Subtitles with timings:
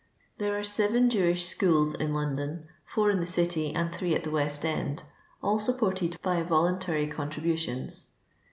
[0.39, 4.31] There are seven Jewish schools in London, four in the city, and three at the
[4.31, 5.03] West end,
[5.43, 8.07] all sup ported by volunLiry contributions.